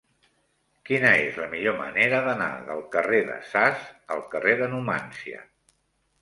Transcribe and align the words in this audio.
Quina 0.89 1.09
és 1.25 1.35
la 1.41 1.49
millor 1.51 1.75
manera 1.81 2.21
d'anar 2.29 2.47
del 2.71 2.81
carrer 2.97 3.19
de 3.29 3.37
Sas 3.51 3.85
al 4.17 4.25
carrer 4.33 4.57
de 4.63 4.71
Numància? 4.73 5.45